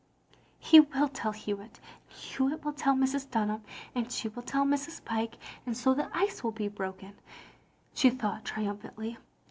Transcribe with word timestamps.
"He 0.57 0.79
will 0.79 1.09
tell 1.09 1.31
Hewitt, 1.31 1.79
and 1.79 2.11
Hewitt 2.17 2.65
will 2.65 2.73
tell 2.73 2.95
Mrs. 2.95 3.29
Dunham, 3.29 3.61
and 3.93 4.11
she 4.11 4.29
will 4.29 4.41
tell 4.41 4.65
Mrs. 4.65 5.05
Pyke, 5.05 5.37
and 5.63 5.77
so 5.77 5.93
the 5.93 6.09
ice 6.11 6.43
will 6.43 6.49
be 6.49 6.69
broken," 6.69 7.13
she 7.93 8.09
thought, 8.09 8.43
trium 8.43 8.79
phantly. 8.79 9.17